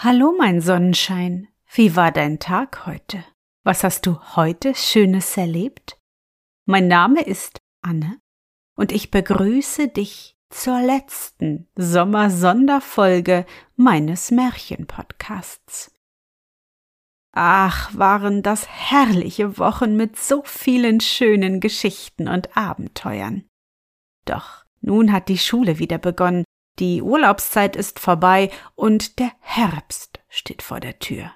Hallo, 0.00 0.32
mein 0.38 0.60
Sonnenschein. 0.60 1.48
Wie 1.72 1.96
war 1.96 2.12
dein 2.12 2.38
Tag 2.38 2.86
heute? 2.86 3.24
Was 3.64 3.82
hast 3.82 4.06
du 4.06 4.20
heute 4.36 4.76
Schönes 4.76 5.36
erlebt? 5.36 5.98
Mein 6.66 6.86
Name 6.86 7.22
ist 7.22 7.58
Anne 7.82 8.20
und 8.76 8.92
ich 8.92 9.10
begrüße 9.10 9.88
dich 9.88 10.36
zur 10.50 10.80
letzten 10.80 11.66
Sommersonderfolge 11.74 13.44
meines 13.74 14.30
Märchenpodcasts. 14.30 15.92
Ach, 17.32 17.90
waren 17.92 18.44
das 18.44 18.68
herrliche 18.68 19.58
Wochen 19.58 19.96
mit 19.96 20.16
so 20.16 20.44
vielen 20.44 21.00
schönen 21.00 21.58
Geschichten 21.58 22.28
und 22.28 22.56
Abenteuern. 22.56 23.48
Doch 24.26 24.64
nun 24.80 25.12
hat 25.12 25.28
die 25.28 25.38
Schule 25.38 25.80
wieder 25.80 25.98
begonnen, 25.98 26.44
die 26.78 27.02
Urlaubszeit 27.02 27.76
ist 27.76 27.98
vorbei 27.98 28.50
und 28.74 29.18
der 29.18 29.32
Herbst 29.40 30.20
steht 30.28 30.62
vor 30.62 30.80
der 30.80 30.98
Tür. 30.98 31.32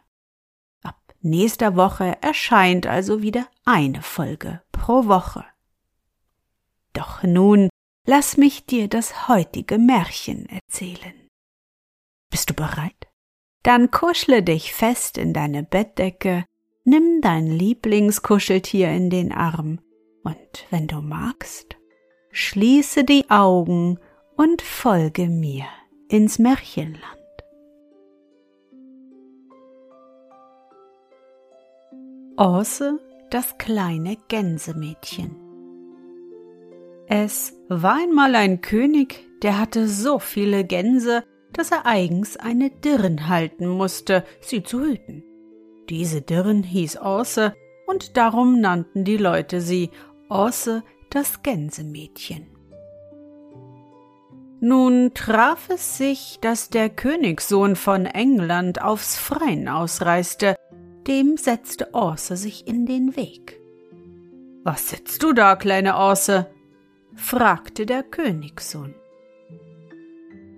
Ab 0.83 0.97
nächster 1.21 1.77
Woche 1.77 2.17
erscheint 2.23 2.87
also 2.87 3.23
wieder 3.23 3.47
eine 3.65 4.03
Folge 4.03 4.63
pro 4.73 5.07
Woche. 5.07 5.45
Doch 6.93 7.23
nun 7.23 7.69
lass 8.07 8.37
mich 8.37 8.67
dir 8.67 8.89
das 8.89 9.29
heutige 9.29 9.79
Märchen 9.79 10.47
erzählen. 10.47 11.29
Bist 12.31 12.51
du 12.51 12.55
bereit? 12.55 13.09
Dann 13.63 13.91
kuschle 13.91 14.43
dich 14.43 14.75
fest 14.75 15.19
in 15.19 15.33
deine 15.33 15.63
Bettdecke, 15.63 16.45
nimm 16.85 17.21
dein 17.21 17.47
Lieblingskuscheltier 17.47 18.91
in 18.91 19.09
den 19.09 19.33
Arm 19.33 19.81
und 20.25 20.67
wenn 20.71 20.89
du 20.89 21.01
magst, 21.01 21.77
schließe 22.31 23.05
die 23.05 23.31
Augen 23.31 23.99
und 24.43 24.61
folge 24.61 25.29
mir 25.29 25.67
ins 26.09 26.41
Märchenland. 26.41 27.05
Orse, 32.37 32.99
das 33.31 33.57
kleine 33.59 34.17
Gänsemädchen. 34.27 35.37
Es 37.07 37.55
war 37.69 37.99
einmal 38.03 38.35
ein 38.35 38.63
König, 38.63 39.25
der 39.43 39.61
hatte 39.61 39.87
so 39.87 40.19
viele 40.19 40.65
Gänse, 40.65 41.23
dass 41.53 41.71
er 41.71 41.87
eigens 41.87 42.37
eine 42.37 42.71
Dirn 42.71 43.29
halten 43.29 43.69
musste, 43.69 44.25
sie 44.41 44.65
zu 44.65 44.81
hüten. 44.81 45.23
Diese 45.89 46.21
Dirn 46.21 46.65
hieß 46.65 46.97
Orse, 46.97 47.55
und 47.87 48.17
darum 48.17 48.61
nannten 48.61 49.05
die 49.05 49.19
Leute 49.19 49.61
sie 49.61 49.91
Orse 50.29 50.83
das 51.11 51.45
Gänsemädchen. 51.45 52.52
Nun 54.65 55.11
traf 55.13 55.71
es 55.71 55.99
sich, 55.99 56.39
dass 56.41 56.71
der 56.71 56.89
Königssohn 56.89 57.75
von 57.75 58.07
England 58.07 58.81
aufs 58.81 59.19
Freien 59.19 59.69
ausreiste, 59.69 60.55
dem 61.09 61.37
setzte 61.37 61.93
Orse 61.95 62.37
sich 62.37 62.69
in 62.69 62.87
den 62.87 63.17
Weg. 63.17 63.61
Was 64.63 64.91
sitzt 64.91 65.21
du 65.25 65.33
da, 65.33 65.57
kleine 65.57 65.97
Orse? 65.97 66.47
fragte 67.17 67.87
der 67.87 68.05
Königssohn. 68.05 68.95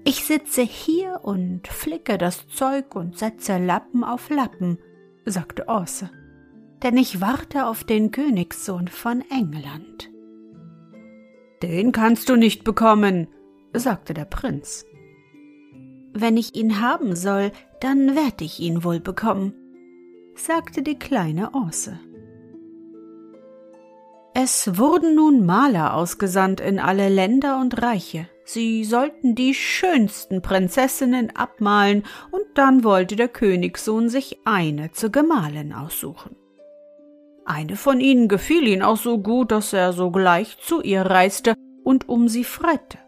Ich 0.04 0.26
sitze 0.26 0.60
hier 0.60 1.20
und 1.22 1.66
flicke 1.66 2.18
das 2.18 2.46
Zeug 2.48 2.94
und 2.94 3.16
setze 3.16 3.56
Lappen 3.56 4.04
auf 4.04 4.28
Lappen, 4.28 4.76
sagte 5.24 5.66
Orse, 5.66 6.10
denn 6.82 6.98
ich 6.98 7.22
warte 7.22 7.64
auf 7.64 7.84
den 7.84 8.10
Königssohn 8.10 8.88
von 8.88 9.24
England. 9.30 10.10
Den 11.62 11.90
kannst 11.92 12.28
du 12.28 12.36
nicht 12.36 12.64
bekommen, 12.64 13.28
sagte 13.74 14.14
der 14.14 14.24
Prinz. 14.24 14.86
Wenn 16.12 16.36
ich 16.36 16.54
ihn 16.54 16.80
haben 16.80 17.16
soll, 17.16 17.50
dann 17.80 18.14
werd 18.14 18.40
ich 18.40 18.60
ihn 18.60 18.84
wohl 18.84 19.00
bekommen, 19.00 19.52
sagte 20.36 20.82
die 20.82 20.98
kleine 20.98 21.54
Orse. 21.54 21.98
Es 24.32 24.78
wurden 24.78 25.14
nun 25.14 25.46
Maler 25.46 25.94
ausgesandt 25.94 26.60
in 26.60 26.78
alle 26.78 27.08
Länder 27.08 27.60
und 27.60 27.80
Reiche. 27.80 28.28
Sie 28.44 28.84
sollten 28.84 29.34
die 29.34 29.54
schönsten 29.54 30.42
Prinzessinnen 30.42 31.34
abmalen, 31.34 32.02
und 32.30 32.42
dann 32.54 32.84
wollte 32.84 33.16
der 33.16 33.28
Königssohn 33.28 34.08
sich 34.08 34.38
eine 34.44 34.92
zur 34.92 35.10
Gemahlin 35.10 35.72
aussuchen. 35.72 36.36
Eine 37.46 37.76
von 37.76 38.00
ihnen 38.00 38.28
gefiel 38.28 38.66
ihn 38.66 38.82
auch 38.82 38.96
so 38.96 39.18
gut, 39.18 39.52
dass 39.52 39.72
er 39.72 39.92
sogleich 39.92 40.58
zu 40.60 40.82
ihr 40.82 41.02
reiste 41.02 41.54
und 41.84 42.08
um 42.08 42.28
sie 42.28 42.44
freite. 42.44 42.98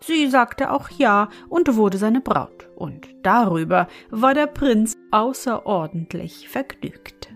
Sie 0.00 0.28
sagte 0.28 0.70
auch 0.70 0.90
ja 0.90 1.28
und 1.48 1.74
wurde 1.76 1.98
seine 1.98 2.20
Braut, 2.20 2.68
und 2.76 3.08
darüber 3.22 3.88
war 4.10 4.34
der 4.34 4.46
Prinz 4.46 4.94
außerordentlich 5.10 6.48
vergnügt. 6.48 7.32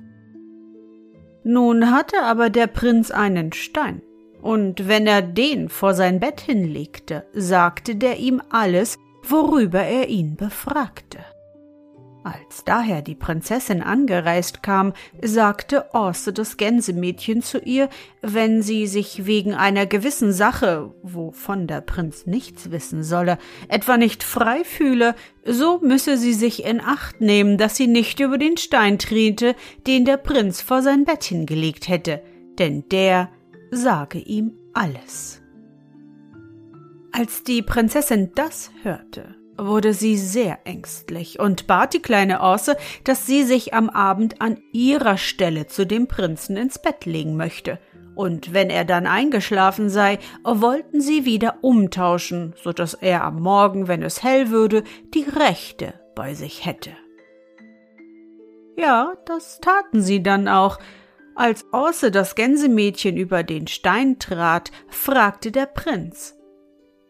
Nun 1.42 1.90
hatte 1.90 2.22
aber 2.22 2.50
der 2.50 2.66
Prinz 2.66 3.10
einen 3.10 3.52
Stein, 3.52 4.02
und 4.42 4.88
wenn 4.88 5.06
er 5.06 5.22
den 5.22 5.68
vor 5.68 5.94
sein 5.94 6.20
Bett 6.20 6.40
hinlegte, 6.40 7.26
sagte 7.32 7.96
der 7.96 8.18
ihm 8.18 8.42
alles, 8.50 8.98
worüber 9.22 9.80
er 9.80 10.08
ihn 10.08 10.36
befragte. 10.36 11.18
Als 12.22 12.64
daher 12.64 13.00
die 13.00 13.14
Prinzessin 13.14 13.82
angereist 13.82 14.62
kam, 14.62 14.92
sagte 15.22 15.94
Orste 15.94 16.34
das 16.34 16.58
Gänsemädchen 16.58 17.40
zu 17.40 17.58
ihr, 17.58 17.88
wenn 18.20 18.60
sie 18.60 18.86
sich 18.86 19.24
wegen 19.24 19.54
einer 19.54 19.86
gewissen 19.86 20.32
Sache, 20.32 20.94
wovon 21.02 21.66
der 21.66 21.80
Prinz 21.80 22.26
nichts 22.26 22.70
wissen 22.70 23.02
solle, 23.04 23.38
etwa 23.68 23.96
nicht 23.96 24.22
frei 24.22 24.64
fühle, 24.64 25.14
so 25.46 25.80
müsse 25.80 26.18
sie 26.18 26.34
sich 26.34 26.64
in 26.64 26.82
Acht 26.82 27.22
nehmen, 27.22 27.56
dass 27.56 27.76
sie 27.76 27.86
nicht 27.86 28.20
über 28.20 28.36
den 28.36 28.58
Stein 28.58 28.98
trete, 28.98 29.54
den 29.86 30.04
der 30.04 30.18
Prinz 30.18 30.60
vor 30.60 30.82
sein 30.82 31.06
Bett 31.06 31.24
hingelegt 31.24 31.88
hätte, 31.88 32.22
denn 32.58 32.86
der 32.90 33.30
sage 33.70 34.18
ihm 34.18 34.52
alles. 34.74 35.40
Als 37.12 37.44
die 37.44 37.62
Prinzessin 37.62 38.32
das 38.34 38.70
hörte, 38.82 39.39
wurde 39.66 39.94
sie 39.94 40.16
sehr 40.16 40.58
ängstlich 40.64 41.38
und 41.38 41.66
bat 41.66 41.94
die 41.94 42.02
kleine 42.02 42.40
Orse, 42.40 42.76
dass 43.04 43.26
sie 43.26 43.44
sich 43.44 43.74
am 43.74 43.90
Abend 43.90 44.40
an 44.40 44.60
ihrer 44.72 45.16
Stelle 45.16 45.66
zu 45.66 45.86
dem 45.86 46.06
Prinzen 46.06 46.56
ins 46.56 46.80
Bett 46.80 47.06
legen 47.06 47.36
möchte. 47.36 47.78
Und 48.14 48.52
wenn 48.52 48.70
er 48.70 48.84
dann 48.84 49.06
eingeschlafen 49.06 49.88
sei, 49.88 50.18
wollten 50.44 51.00
sie 51.00 51.24
wieder 51.24 51.58
umtauschen, 51.62 52.54
so 52.62 52.72
dass 52.72 52.94
er 52.94 53.24
am 53.24 53.40
Morgen, 53.40 53.88
wenn 53.88 54.02
es 54.02 54.22
hell 54.22 54.50
würde, 54.50 54.84
die 55.14 55.24
Rechte 55.24 55.94
bei 56.14 56.34
sich 56.34 56.66
hätte. 56.66 56.90
Ja, 58.76 59.14
das 59.26 59.60
taten 59.60 60.02
sie 60.02 60.22
dann 60.22 60.48
auch. 60.48 60.78
Als 61.34 61.64
Orse 61.72 62.10
das 62.10 62.34
Gänsemädchen 62.34 63.16
über 63.16 63.42
den 63.42 63.66
Stein 63.66 64.18
trat, 64.18 64.70
fragte 64.88 65.52
der 65.52 65.66
Prinz 65.66 66.36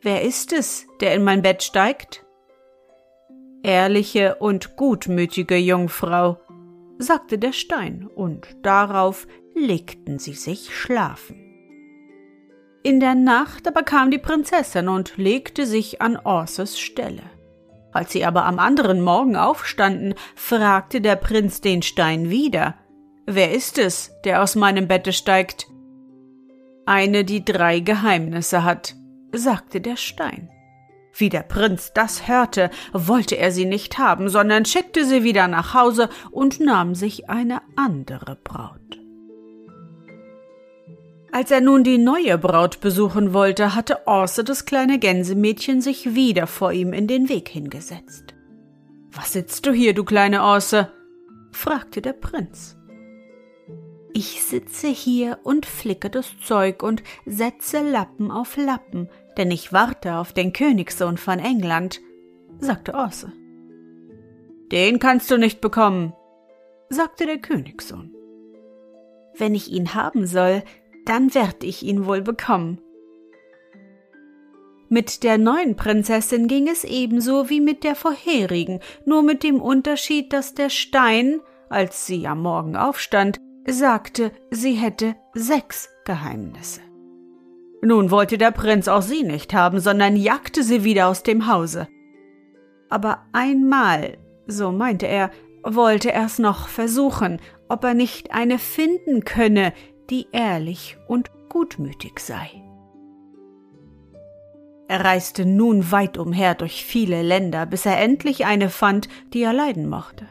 Wer 0.02 0.22
ist 0.22 0.52
es, 0.52 0.86
der 1.00 1.14
in 1.14 1.24
mein 1.24 1.42
Bett 1.42 1.62
steigt? 1.62 2.24
Ehrliche 3.62 4.36
und 4.36 4.76
gutmütige 4.76 5.56
Jungfrau, 5.56 6.38
sagte 6.98 7.38
der 7.38 7.52
Stein, 7.52 8.08
und 8.14 8.46
darauf 8.62 9.26
legten 9.54 10.18
sie 10.18 10.34
sich 10.34 10.74
schlafen. 10.74 11.36
In 12.82 13.00
der 13.00 13.14
Nacht 13.14 13.68
aber 13.68 13.82
kam 13.82 14.10
die 14.10 14.18
Prinzessin 14.18 14.88
und 14.88 15.18
legte 15.18 15.66
sich 15.66 16.00
an 16.00 16.16
Orses 16.16 16.80
Stelle. 16.80 17.22
Als 17.92 18.12
sie 18.12 18.24
aber 18.24 18.44
am 18.46 18.58
anderen 18.58 19.02
Morgen 19.02 19.36
aufstanden, 19.36 20.14
fragte 20.34 21.00
der 21.00 21.16
Prinz 21.16 21.60
den 21.60 21.82
Stein 21.82 22.30
wieder 22.30 22.76
Wer 23.26 23.52
ist 23.52 23.78
es, 23.78 24.12
der 24.24 24.42
aus 24.42 24.56
meinem 24.56 24.88
Bette 24.88 25.12
steigt? 25.12 25.68
Eine, 26.86 27.24
die 27.24 27.44
drei 27.44 27.80
Geheimnisse 27.80 28.64
hat, 28.64 28.96
sagte 29.32 29.80
der 29.80 29.96
Stein. 29.96 30.48
Wie 31.12 31.28
der 31.28 31.42
Prinz 31.42 31.92
das 31.92 32.28
hörte, 32.28 32.70
wollte 32.92 33.36
er 33.36 33.52
sie 33.52 33.64
nicht 33.64 33.98
haben, 33.98 34.28
sondern 34.28 34.64
schickte 34.64 35.04
sie 35.04 35.24
wieder 35.24 35.48
nach 35.48 35.74
Hause 35.74 36.08
und 36.30 36.60
nahm 36.60 36.94
sich 36.94 37.28
eine 37.28 37.62
andere 37.76 38.36
Braut. 38.42 38.80
Als 41.32 41.50
er 41.50 41.60
nun 41.60 41.84
die 41.84 41.98
neue 41.98 42.38
Braut 42.38 42.80
besuchen 42.80 43.32
wollte, 43.32 43.74
hatte 43.74 44.06
Orse 44.06 44.42
das 44.42 44.64
kleine 44.64 44.98
Gänsemädchen 44.98 45.80
sich 45.80 46.14
wieder 46.14 46.46
vor 46.48 46.72
ihm 46.72 46.92
in 46.92 47.06
den 47.06 47.28
Weg 47.28 47.48
hingesetzt. 47.48 48.34
Was 49.12 49.32
sitzt 49.32 49.66
du 49.66 49.72
hier, 49.72 49.94
du 49.94 50.04
kleine 50.04 50.42
Orse? 50.42 50.92
fragte 51.52 52.00
der 52.00 52.14
Prinz. 52.14 52.76
Ich 54.12 54.42
sitze 54.42 54.88
hier 54.88 55.38
und 55.44 55.66
flicke 55.66 56.10
das 56.10 56.26
Zeug 56.44 56.82
und 56.82 57.02
setze 57.26 57.80
Lappen 57.80 58.30
auf 58.30 58.56
Lappen, 58.56 59.08
denn 59.36 59.50
ich 59.50 59.72
warte 59.72 60.16
auf 60.16 60.32
den 60.32 60.52
Königssohn 60.52 61.16
von 61.16 61.38
England, 61.38 62.00
sagte 62.58 62.94
Orse. 62.94 63.32
Den 64.72 64.98
kannst 64.98 65.30
du 65.30 65.36
nicht 65.36 65.60
bekommen, 65.60 66.12
sagte 66.88 67.26
der 67.26 67.38
Königssohn. 67.38 68.14
Wenn 69.36 69.54
ich 69.54 69.70
ihn 69.70 69.94
haben 69.94 70.26
soll, 70.26 70.62
dann 71.06 71.34
werd 71.34 71.64
ich 71.64 71.82
ihn 71.82 72.06
wohl 72.06 72.20
bekommen. 72.20 72.80
Mit 74.88 75.22
der 75.22 75.38
neuen 75.38 75.76
Prinzessin 75.76 76.48
ging 76.48 76.68
es 76.68 76.82
ebenso 76.84 77.48
wie 77.48 77.60
mit 77.60 77.84
der 77.84 77.94
vorherigen, 77.94 78.80
nur 79.04 79.22
mit 79.22 79.44
dem 79.44 79.62
Unterschied, 79.62 80.32
dass 80.32 80.54
der 80.54 80.68
Stein, 80.68 81.40
als 81.68 82.06
sie 82.06 82.26
am 82.26 82.42
Morgen 82.42 82.76
aufstand, 82.76 83.38
sagte, 83.68 84.32
sie 84.50 84.72
hätte 84.74 85.14
sechs 85.32 85.88
Geheimnisse. 86.04 86.80
Nun 87.82 88.10
wollte 88.10 88.36
der 88.36 88.50
Prinz 88.50 88.88
auch 88.88 89.02
sie 89.02 89.22
nicht 89.22 89.54
haben, 89.54 89.80
sondern 89.80 90.16
jagte 90.16 90.62
sie 90.62 90.84
wieder 90.84 91.08
aus 91.08 91.22
dem 91.22 91.46
Hause. 91.46 91.88
Aber 92.90 93.26
einmal, 93.32 94.18
so 94.46 94.72
meinte 94.72 95.06
er, 95.06 95.30
wollte 95.62 96.12
er's 96.12 96.38
noch 96.38 96.68
versuchen, 96.68 97.40
ob 97.68 97.84
er 97.84 97.94
nicht 97.94 98.32
eine 98.32 98.58
finden 98.58 99.24
könne, 99.24 99.72
die 100.10 100.26
ehrlich 100.32 100.98
und 101.06 101.30
gutmütig 101.48 102.18
sei. 102.18 102.50
Er 104.88 105.04
reiste 105.04 105.46
nun 105.46 105.92
weit 105.92 106.18
umher 106.18 106.56
durch 106.56 106.84
viele 106.84 107.22
Länder, 107.22 107.64
bis 107.64 107.86
er 107.86 108.00
endlich 108.00 108.44
eine 108.44 108.68
fand, 108.68 109.08
die 109.32 109.42
er 109.42 109.52
leiden 109.52 109.88
mochte. 109.88 110.26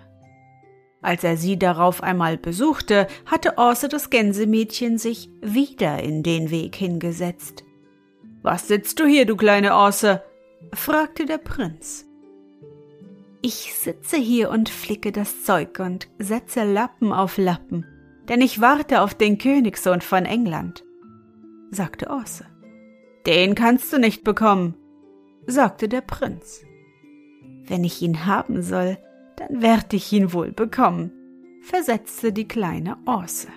Als 1.02 1.24
er 1.24 1.38
sie 1.38 1.58
darauf 1.58 2.04
einmal 2.04 2.38
besuchte, 2.38 3.08
hatte 3.26 3.58
Orse 3.58 3.88
das 3.88 4.10
Gänsemädchen 4.10 4.98
sich 4.98 5.30
wieder 5.42 6.04
in 6.04 6.24
den 6.24 6.52
Weg 6.52 6.76
hingesetzt. 6.76 7.64
Was 8.42 8.68
sitzt 8.68 9.00
du 9.00 9.06
hier, 9.06 9.26
du 9.26 9.36
kleine 9.36 9.76
Orse? 9.76 10.24
fragte 10.74 11.26
der 11.26 11.38
Prinz. 11.38 12.06
Ich 13.42 13.74
sitze 13.74 14.18
hier 14.18 14.50
und 14.50 14.68
flicke 14.68 15.14
das 15.14 15.44
Zeug 15.44 15.80
und 15.80 16.10
setze 16.20 16.66
Lappen 16.66 17.14
auf 17.14 17.38
Lappen, 17.38 17.86
denn 18.28 18.42
ich 18.42 18.60
warte 18.60 19.02
auf 19.02 19.14
den 19.14 19.38
Königssohn 19.38 20.02
von 20.02 20.26
England, 20.26 20.84
sagte 21.72 22.10
Orse. 22.10 22.46
Den 23.26 23.56
kannst 23.56 23.94
du 23.94 23.98
nicht 23.98 24.26
bekommen, 24.26 24.76
sagte 25.48 25.88
der 25.88 26.02
Prinz. 26.02 26.62
Wenn 27.68 27.86
ich 27.86 28.02
ihn 28.02 28.26
haben 28.26 28.62
soll, 28.62 28.98
dann 29.40 29.62
werd 29.62 29.94
ich 29.94 30.12
ihn 30.12 30.34
wohl 30.34 30.52
bekommen, 30.52 31.12
versetzte 31.62 32.34
die 32.34 32.48
kleine 32.48 32.98
Orse. 33.06 33.48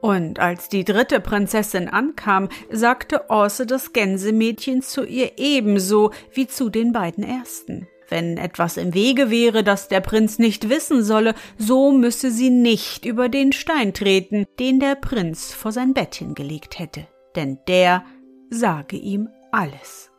Und 0.00 0.38
als 0.38 0.68
die 0.68 0.84
dritte 0.84 1.18
Prinzessin 1.18 1.88
ankam, 1.88 2.50
sagte 2.70 3.30
Orse 3.30 3.64
das 3.64 3.92
Gänsemädchen 3.92 4.82
zu 4.82 5.04
ihr 5.04 5.32
ebenso 5.38 6.10
wie 6.32 6.46
zu 6.46 6.68
den 6.68 6.92
beiden 6.92 7.24
ersten. 7.24 7.88
Wenn 8.10 8.36
etwas 8.36 8.76
im 8.76 8.92
Wege 8.92 9.30
wäre, 9.30 9.64
das 9.64 9.88
der 9.88 10.02
Prinz 10.02 10.38
nicht 10.38 10.68
wissen 10.68 11.02
solle, 11.02 11.34
so 11.56 11.90
müsse 11.90 12.30
sie 12.30 12.50
nicht 12.50 13.06
über 13.06 13.30
den 13.30 13.52
Stein 13.52 13.94
treten, 13.94 14.44
den 14.58 14.78
der 14.78 14.94
Prinz 14.94 15.54
vor 15.54 15.72
sein 15.72 15.94
Bett 15.94 16.16
hingelegt 16.16 16.78
hätte, 16.78 17.08
denn 17.34 17.58
der 17.66 18.04
sage 18.50 18.96
ihm 18.96 19.30
alles. 19.52 20.10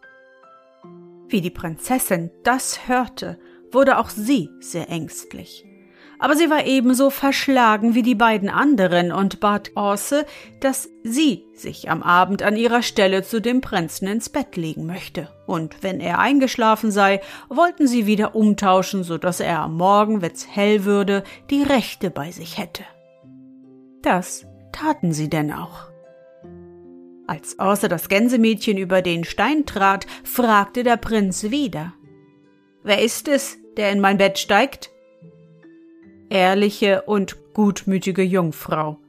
Wie 1.27 1.41
die 1.41 1.51
Prinzessin 1.51 2.31
das 2.43 2.87
hörte, 2.87 3.37
wurde 3.71 3.97
auch 3.97 4.09
sie 4.09 4.49
sehr 4.59 4.89
ängstlich. 4.89 5.65
Aber 6.17 6.35
sie 6.35 6.49
war 6.49 6.65
ebenso 6.65 7.09
verschlagen 7.09 7.93
wie 7.93 8.01
die 8.01 8.15
beiden 8.15 8.49
anderen 8.49 9.11
und 9.11 9.39
bat 9.39 9.71
Orse, 9.75 10.25
dass 10.61 10.89
sie 11.03 11.43
sich 11.53 11.89
am 11.89 12.03
Abend 12.03 12.41
an 12.41 12.55
ihrer 12.55 12.81
Stelle 12.81 13.23
zu 13.23 13.41
dem 13.41 13.61
Prinzen 13.61 14.07
ins 14.07 14.29
Bett 14.29 14.55
legen 14.55 14.85
möchte. 14.85 15.29
Und 15.45 15.83
wenn 15.83 15.99
er 15.99 16.19
eingeschlafen 16.19 16.89
sei, 16.89 17.21
wollten 17.49 17.87
sie 17.87 18.05
wieder 18.05 18.33
umtauschen, 18.33 19.03
so 19.03 19.17
dass 19.17 19.39
er 19.39 19.59
am 19.59 19.75
Morgen, 19.75 20.21
wenn's 20.21 20.47
hell 20.49 20.85
würde, 20.85 21.23
die 21.49 21.63
Rechte 21.63 22.09
bei 22.09 22.31
sich 22.31 22.57
hätte. 22.57 22.83
Das 24.01 24.45
taten 24.71 25.11
sie 25.11 25.29
denn 25.29 25.51
auch. 25.51 25.89
Als 27.27 27.57
Orse 27.59 27.89
das 27.89 28.07
Gänsemädchen 28.07 28.77
über 28.77 29.01
den 29.01 29.23
Stein 29.23 29.65
trat, 29.65 30.05
fragte 30.23 30.83
der 30.83 30.97
Prinz 30.97 31.49
wieder. 31.49 31.93
Wer 32.85 33.01
ist 33.01 33.27
es, 33.27 33.57
der 33.77 33.91
in 33.91 33.99
mein 33.99 34.19
Bett 34.19 34.37
steigt? 34.37 34.91
Ehrliche 36.29 37.01
und 37.01 37.53
gutmütige 37.55 38.21
Jungfrau, 38.21 38.99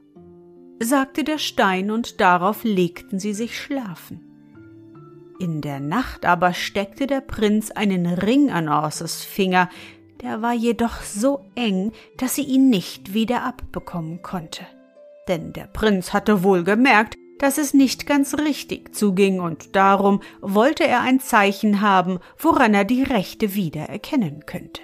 sagte 0.79 1.23
der 1.23 1.37
Stein, 1.37 1.91
und 1.91 2.19
darauf 2.19 2.63
legten 2.63 3.19
sie 3.19 3.35
sich 3.35 3.55
schlafen. 3.55 4.19
In 5.39 5.61
der 5.61 5.79
Nacht 5.79 6.25
aber 6.25 6.55
steckte 6.55 7.05
der 7.05 7.21
Prinz 7.21 7.69
einen 7.69 8.07
Ring 8.07 8.49
an 8.49 8.67
Orses 8.67 9.23
Finger, 9.23 9.69
der 10.23 10.41
war 10.41 10.53
jedoch 10.53 11.03
so 11.03 11.45
eng, 11.53 11.91
dass 12.17 12.33
sie 12.33 12.45
ihn 12.45 12.71
nicht 12.71 13.13
wieder 13.13 13.43
abbekommen 13.43 14.23
konnte. 14.23 14.65
Denn 15.27 15.53
der 15.53 15.67
Prinz 15.67 16.13
hatte 16.13 16.41
wohl 16.41 16.63
gemerkt, 16.63 17.13
dass 17.39 17.57
es 17.57 17.73
nicht 17.73 18.05
ganz 18.05 18.35
richtig 18.35 18.95
zuging, 18.95 19.39
und 19.39 19.75
darum 19.75 20.21
wollte 20.41 20.85
er 20.85 21.01
ein 21.01 21.19
Zeichen 21.19 21.81
haben, 21.81 22.19
woran 22.37 22.73
er 22.73 22.85
die 22.85 23.03
Rechte 23.03 23.55
wieder 23.55 23.83
erkennen 23.83 24.45
könnte. 24.45 24.81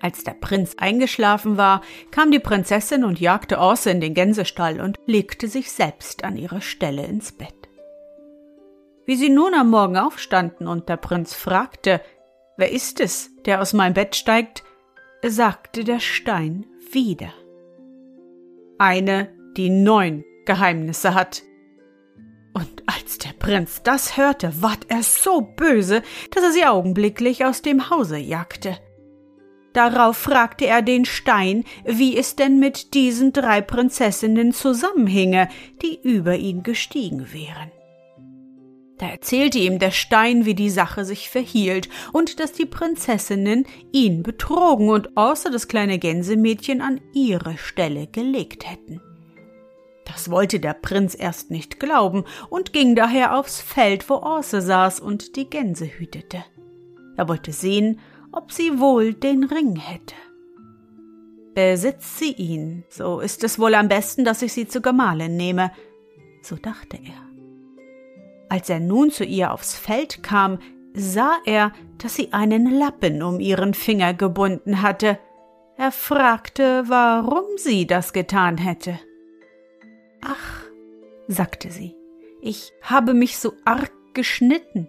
Als 0.00 0.22
der 0.22 0.34
Prinz 0.34 0.74
eingeschlafen 0.76 1.56
war, 1.56 1.80
kam 2.10 2.30
die 2.30 2.38
Prinzessin 2.38 3.04
und 3.04 3.20
jagte 3.20 3.58
Orse 3.58 3.90
in 3.90 4.00
den 4.00 4.12
Gänsestall 4.12 4.80
und 4.80 4.98
legte 5.06 5.48
sich 5.48 5.72
selbst 5.72 6.24
an 6.24 6.36
ihre 6.36 6.60
Stelle 6.60 7.06
ins 7.06 7.32
Bett. 7.32 7.54
Wie 9.06 9.16
sie 9.16 9.30
nun 9.30 9.54
am 9.54 9.70
Morgen 9.70 9.96
aufstanden 9.96 10.66
und 10.66 10.88
der 10.88 10.98
Prinz 10.98 11.34
fragte, 11.34 12.00
wer 12.56 12.70
ist 12.70 13.00
es, 13.00 13.30
der 13.46 13.60
aus 13.60 13.72
meinem 13.72 13.94
Bett 13.94 14.14
steigt, 14.14 14.62
sagte 15.26 15.84
der 15.84 16.00
Stein 16.00 16.66
wieder. 16.92 17.32
Eine, 18.78 19.32
die 19.56 19.70
neun 19.70 20.24
Geheimnisse 20.44 21.14
hat. 21.14 21.42
Und 22.52 22.84
als 22.86 23.18
der 23.18 23.32
Prinz 23.32 23.82
das 23.82 24.16
hörte, 24.16 24.62
ward 24.62 24.86
er 24.88 25.02
so 25.02 25.40
böse, 25.40 26.02
dass 26.30 26.44
er 26.44 26.52
sie 26.52 26.64
augenblicklich 26.64 27.44
aus 27.44 27.62
dem 27.62 27.90
Hause 27.90 28.18
jagte. 28.18 28.78
Darauf 29.72 30.16
fragte 30.16 30.66
er 30.66 30.82
den 30.82 31.04
Stein, 31.04 31.64
wie 31.84 32.16
es 32.16 32.36
denn 32.36 32.60
mit 32.60 32.94
diesen 32.94 33.32
drei 33.32 33.60
Prinzessinnen 33.60 34.52
zusammenhinge, 34.52 35.48
die 35.82 35.98
über 36.00 36.36
ihn 36.36 36.62
gestiegen 36.62 37.32
wären. 37.32 37.72
Da 38.98 39.08
erzählte 39.08 39.58
ihm 39.58 39.80
der 39.80 39.90
Stein, 39.90 40.44
wie 40.44 40.54
die 40.54 40.70
Sache 40.70 41.04
sich 41.04 41.28
verhielt 41.28 41.88
und 42.12 42.38
dass 42.38 42.52
die 42.52 42.66
Prinzessinnen 42.66 43.66
ihn 43.90 44.22
betrogen 44.22 44.88
und 44.88 45.16
außer 45.16 45.50
das 45.50 45.66
kleine 45.66 45.98
Gänsemädchen 45.98 46.80
an 46.80 47.00
ihre 47.12 47.58
Stelle 47.58 48.06
gelegt 48.06 48.70
hätten. 48.70 49.00
Das 50.04 50.30
wollte 50.30 50.60
der 50.60 50.74
Prinz 50.74 51.16
erst 51.18 51.50
nicht 51.50 51.80
glauben 51.80 52.24
und 52.50 52.72
ging 52.72 52.94
daher 52.94 53.38
aufs 53.38 53.60
Feld, 53.60 54.08
wo 54.10 54.14
Orse 54.14 54.60
saß 54.60 55.00
und 55.00 55.36
die 55.36 55.48
Gänse 55.48 55.86
hütete. 55.86 56.44
Er 57.16 57.28
wollte 57.28 57.52
sehen, 57.52 58.00
ob 58.32 58.52
sie 58.52 58.78
wohl 58.80 59.14
den 59.14 59.44
Ring 59.44 59.76
hätte. 59.76 60.14
Besitzt 61.54 62.18
sie 62.18 62.32
ihn, 62.32 62.84
so 62.88 63.20
ist 63.20 63.44
es 63.44 63.58
wohl 63.58 63.74
am 63.76 63.88
besten, 63.88 64.24
dass 64.24 64.42
ich 64.42 64.52
sie 64.52 64.66
zur 64.66 64.82
Gemahlin 64.82 65.36
nehme, 65.36 65.70
so 66.42 66.56
dachte 66.56 66.96
er. 66.96 67.24
Als 68.48 68.68
er 68.68 68.80
nun 68.80 69.10
zu 69.10 69.24
ihr 69.24 69.52
aufs 69.52 69.74
Feld 69.74 70.22
kam, 70.22 70.58
sah 70.94 71.36
er, 71.44 71.72
dass 71.98 72.16
sie 72.16 72.32
einen 72.32 72.70
Lappen 72.78 73.22
um 73.22 73.40
ihren 73.40 73.74
Finger 73.74 74.14
gebunden 74.14 74.82
hatte. 74.82 75.18
Er 75.76 75.92
fragte, 75.92 76.84
warum 76.86 77.44
sie 77.56 77.86
das 77.86 78.12
getan 78.12 78.58
hätte. 78.58 78.98
Sagte 81.26 81.70
sie, 81.70 81.94
ich 82.42 82.72
habe 82.82 83.14
mich 83.14 83.38
so 83.38 83.54
arg 83.64 83.90
geschnitten. 84.12 84.88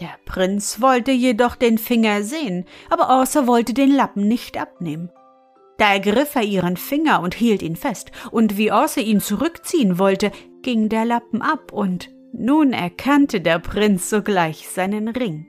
Der 0.00 0.16
Prinz 0.26 0.80
wollte 0.80 1.12
jedoch 1.12 1.56
den 1.56 1.78
Finger 1.78 2.22
sehen, 2.22 2.64
aber 2.90 3.08
Orsa 3.08 3.46
wollte 3.46 3.74
den 3.74 3.90
Lappen 3.90 4.28
nicht 4.28 4.58
abnehmen. 4.58 5.10
Da 5.76 5.92
ergriff 5.92 6.34
er 6.34 6.42
ihren 6.42 6.76
Finger 6.76 7.20
und 7.20 7.34
hielt 7.34 7.62
ihn 7.62 7.76
fest, 7.76 8.10
und 8.30 8.56
wie 8.56 8.72
Orsa 8.72 9.00
ihn 9.00 9.20
zurückziehen 9.20 9.98
wollte, 9.98 10.32
ging 10.62 10.88
der 10.88 11.04
Lappen 11.04 11.40
ab, 11.40 11.72
und 11.72 12.10
nun 12.32 12.72
erkannte 12.72 13.40
der 13.40 13.60
Prinz 13.60 14.10
sogleich 14.10 14.68
seinen 14.68 15.08
Ring. 15.08 15.46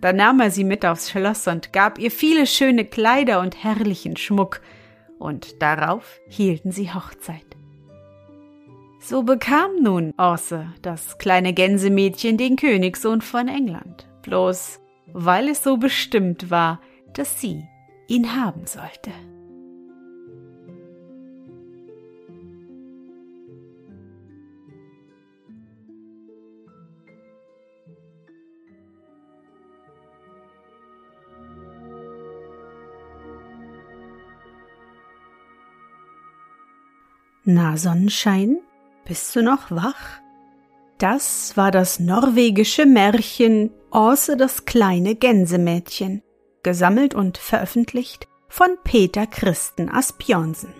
Da 0.00 0.12
nahm 0.12 0.40
er 0.40 0.50
sie 0.50 0.64
mit 0.64 0.84
aufs 0.84 1.10
Schloss 1.10 1.46
und 1.46 1.72
gab 1.72 1.98
ihr 1.98 2.10
viele 2.10 2.46
schöne 2.46 2.84
Kleider 2.84 3.40
und 3.40 3.62
herrlichen 3.62 4.16
Schmuck, 4.16 4.60
und 5.18 5.62
darauf 5.62 6.18
hielten 6.28 6.72
sie 6.72 6.92
Hochzeit. 6.92 7.49
So 9.02 9.22
bekam 9.22 9.82
nun 9.82 10.12
Orse, 10.18 10.72
das 10.82 11.18
kleine 11.18 11.52
Gänsemädchen, 11.52 12.36
den 12.36 12.56
Königssohn 12.56 13.22
von 13.22 13.48
England. 13.48 14.06
Bloß 14.22 14.80
weil 15.12 15.48
es 15.48 15.62
so 15.62 15.76
bestimmt 15.76 16.50
war, 16.50 16.80
dass 17.14 17.40
sie 17.40 17.66
ihn 18.06 18.36
haben 18.36 18.66
sollte. 18.66 19.10
Na, 37.44 37.76
Sonnenschein, 37.76 38.58
bist 39.10 39.34
du 39.34 39.42
noch 39.42 39.72
wach? 39.72 40.20
Das 40.98 41.56
war 41.56 41.72
das 41.72 41.98
norwegische 41.98 42.86
Märchen 42.86 43.72
Orse 43.90 44.36
das 44.36 44.66
kleine 44.66 45.16
Gänsemädchen, 45.16 46.22
gesammelt 46.62 47.16
und 47.16 47.36
veröffentlicht 47.36 48.28
von 48.48 48.68
Peter 48.84 49.26
Christen 49.26 49.88
Asbjörnsen. 49.88 50.72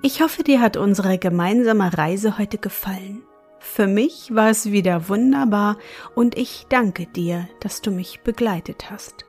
Ich 0.00 0.22
hoffe, 0.22 0.44
dir 0.44 0.60
hat 0.60 0.76
unsere 0.76 1.18
gemeinsame 1.18 1.98
Reise 1.98 2.38
heute 2.38 2.58
gefallen. 2.58 3.24
Für 3.58 3.88
mich 3.88 4.32
war 4.32 4.50
es 4.50 4.70
wieder 4.70 5.08
wunderbar 5.08 5.78
und 6.14 6.38
ich 6.38 6.66
danke 6.68 7.06
dir, 7.06 7.48
dass 7.58 7.82
du 7.82 7.90
mich 7.90 8.20
begleitet 8.20 8.92
hast. 8.92 9.24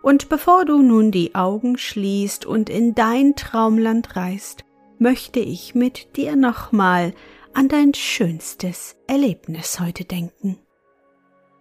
Und 0.00 0.30
bevor 0.30 0.64
du 0.64 0.80
nun 0.80 1.10
die 1.10 1.34
Augen 1.34 1.76
schließt 1.76 2.46
und 2.46 2.70
in 2.70 2.94
dein 2.94 3.36
Traumland 3.36 4.16
reist, 4.16 4.65
möchte 4.98 5.40
ich 5.40 5.74
mit 5.74 6.16
dir 6.16 6.36
nochmal 6.36 7.14
an 7.54 7.68
dein 7.68 7.94
schönstes 7.94 8.96
Erlebnis 9.06 9.80
heute 9.80 10.04
denken. 10.04 10.58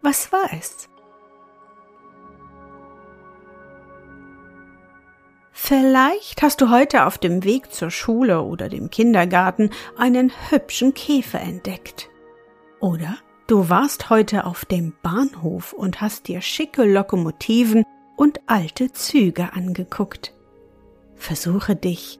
Was 0.01 0.32
war 0.32 0.50
es? 0.51 0.89
Vielleicht 5.51 6.42
hast 6.42 6.62
du 6.62 6.70
heute 6.70 7.06
auf 7.06 7.18
dem 7.18 7.44
Weg 7.44 7.72
zur 7.72 7.89
Schule 7.89 8.42
oder 8.42 8.70
dem 8.70 8.89
Kindergarten 8.89 9.72
einen 9.98 10.32
hübschen 10.50 10.94
Käfer 10.94 11.39
entdeckt. 11.39 12.10
Oder 12.80 13.18
du 13.48 13.70
warst 13.70 14.10
heute 14.10 14.46
auf 14.46 14.65
dem 14.65 14.94
Bahnhof 15.01 15.74
und 15.74 16.01
hast 16.01 16.27
dir 16.27 16.42
schicke 16.42 16.84
Lokomotiven 16.84 17.84
und 18.18 18.42
alte 18.48 18.92
Züge 18.92 19.54
angeguckt. 19.54 20.34
Versuche 21.15 21.75
dich 21.75 22.20